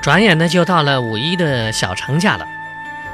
[0.00, 2.46] 转眼呢就到了五一的小长假了，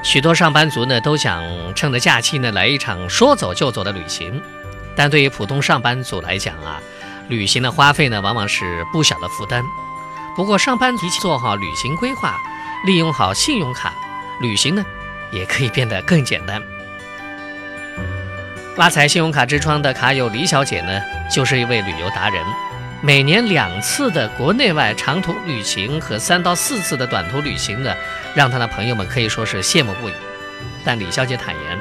[0.02, 1.42] 许多上班族呢都想
[1.74, 4.40] 趁着假期呢来一场说走就走的旅行。
[4.94, 6.80] 但对于普通上班族来讲啊，
[7.28, 9.64] 旅行的花费呢往往是不小的负担。
[10.36, 12.38] 不过上班提前做好旅行规划，
[12.86, 13.92] 利用好信用卡，
[14.40, 14.84] 旅行呢
[15.32, 16.62] 也可以变得更简单。
[18.76, 21.00] 拉财信用卡之窗的卡友李小姐呢，
[21.32, 22.44] 就是一位旅游达人。
[23.04, 27.94] 每年两次的国内外长途旅行和三到四次的短途旅行呢，
[28.34, 30.12] 让他的朋友们可以说是羡慕不已。
[30.82, 31.78] 但李小姐坦言，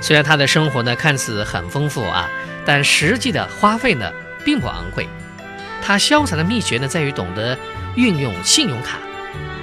[0.00, 2.26] 虽然她的生活呢看似很丰富啊，
[2.64, 4.10] 但实际的花费呢
[4.46, 5.06] 并不昂贵。
[5.82, 7.54] 她潇洒的秘诀呢在于懂得
[7.94, 8.96] 运用信用卡。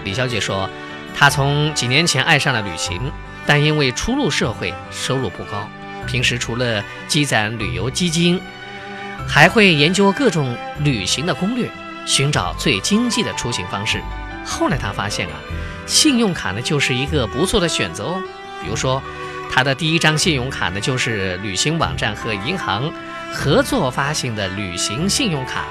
[0.03, 0.69] 李小姐说，
[1.15, 3.11] 她从几年前爱上了旅行，
[3.47, 5.67] 但因为初入社会，收入不高，
[6.05, 8.39] 平时除了积攒旅游基金。
[9.27, 11.69] 还会研究各种旅行的攻略，
[12.05, 14.01] 寻找最经济的出行方式。
[14.45, 15.33] 后来他发现啊，
[15.85, 18.21] 信用卡呢就是一个不错的选择哦。
[18.63, 19.01] 比如说，
[19.51, 22.91] 他的第一张信用卡呢就是旅行网站和银行
[23.31, 25.65] 合作发行的旅行信用卡。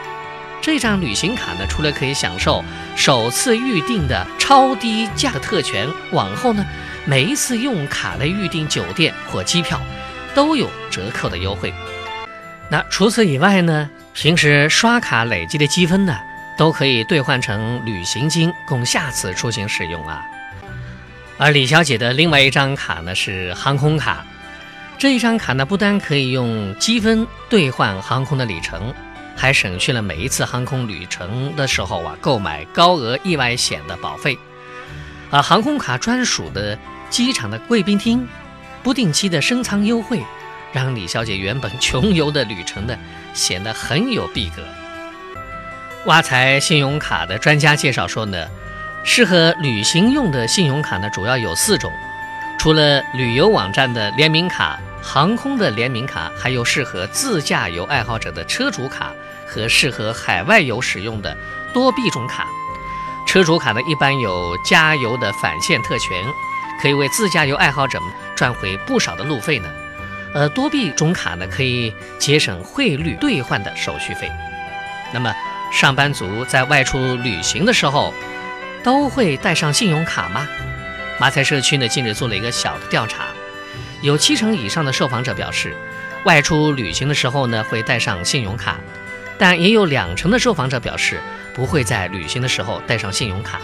[0.61, 2.65] 这张旅行卡呢，除了可以享受
[2.97, 6.65] 首次预订的超低价的特权，往后呢，
[7.05, 9.81] 每一次用卡来预订酒店或机票，
[10.35, 11.73] 都有折扣的优惠。
[12.71, 13.89] 那除此以外呢？
[14.15, 16.19] 平时刷卡累积的积分呢，
[16.57, 20.27] 都可以兑换成旅行金，供下次出行使用啊。
[21.39, 24.27] 而李小姐的另外一张卡呢是航空卡，
[24.99, 28.93] 这一张卡呢不单可以用积分兑换航空的里程，
[29.37, 34.37] 还省去了每一次航空旅程的时候啊购买高额意外险的保费。
[35.31, 36.77] 而航空卡专属的
[37.09, 38.27] 机场的贵宾厅，
[38.83, 40.21] 不定期的升舱优惠。
[40.73, 42.97] 让李小姐原本穷游的旅程呢，
[43.35, 44.63] 显得很有逼格。
[46.05, 48.47] 挖财信用卡的专家介绍说呢，
[49.05, 51.91] 适合旅行用的信用卡呢，主要有四种，
[52.59, 59.13] 除了旅游网站的联名卡、航空的联名卡，还有适合自驾游爱好者的车主卡
[59.47, 61.37] 和适合海外游使用的
[61.75, 62.47] 多币种卡。
[63.27, 66.25] 车主卡呢，一般有加油的返现特权，
[66.81, 69.69] 可以为自驾游爱好者们赚回不少的路费呢。
[70.35, 74.31] 呃，多币种卡呢，可以节省汇率兑换的手续费。
[75.13, 75.35] 那么，
[75.73, 78.13] 上班族在外出旅行的时候，
[78.85, 80.47] 都会带上信用卡吗？
[81.19, 83.27] 马财社区呢，近日做了一个小的调查，
[84.03, 85.75] 有七成以上的受访者表示，
[86.25, 88.77] 外出旅行的时候呢，会带上信用卡，
[89.39, 91.21] 但也有两成的受访者表示，
[91.55, 93.61] 不会在旅行的时候带上信用卡。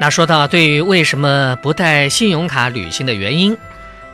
[0.00, 3.58] 那说到对于为什么不带信用卡旅行的原因？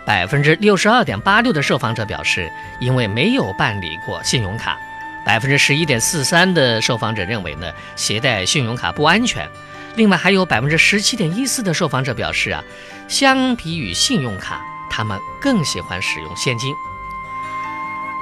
[0.06, 4.76] 百分之六十二点八六的受访者表示，因为没有办理过信用卡；
[5.24, 9.48] 百分之十一点四三的受访者认为呢，携带信用卡不安全。
[9.96, 12.62] 另外还有百分之十七点一四的受访者表示啊，
[13.08, 14.60] 相比于信用卡，
[14.90, 16.74] 他们更喜欢使用现金。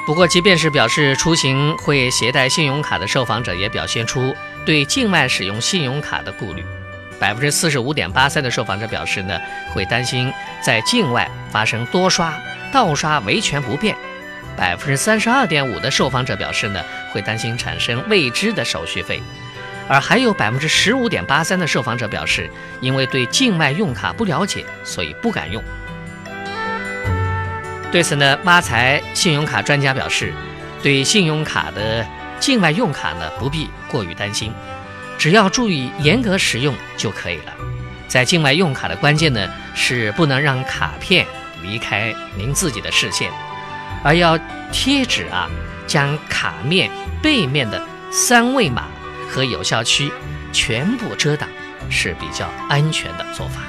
[0.07, 4.35] 不过，即便是表示出行会携带信用卡的受访者，也表现出
[4.67, 6.65] 对境外使用信用卡的顾虑。
[7.23, 9.41] 百分之四十五点八三的受访者表示呢，
[9.73, 12.35] 会担心在境外发生多刷、
[12.73, 13.95] 盗刷、维权不便；
[14.57, 16.83] 百分之三十二点五的受访者表示呢，
[17.13, 19.21] 会担心产生未知的手续费；
[19.89, 22.51] 而还有百分之十五点八三的受访者表示，
[22.81, 25.63] 因为对境外用卡不了解，所以不敢用。
[27.93, 30.33] 对此呢，挖财信用卡专家表示，
[30.83, 32.05] 对信用卡的
[32.41, 34.53] 境外用卡呢，不必过于担心。
[35.23, 37.55] 只要注意严格使用就可以了。
[38.09, 41.25] 在境外用卡的关键呢，是不能让卡片
[41.63, 43.31] 离开您自己的视线，
[44.03, 44.37] 而要
[44.73, 45.49] 贴纸啊，
[45.87, 46.91] 将卡面
[47.23, 47.81] 背面的
[48.11, 48.89] 三位码
[49.31, 50.11] 和有效区
[50.53, 51.49] 全部遮挡，
[51.89, 53.61] 是比较安全的做法。